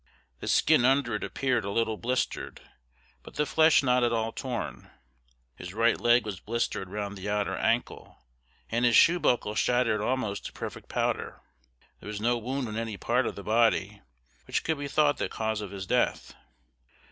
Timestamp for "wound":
12.39-12.67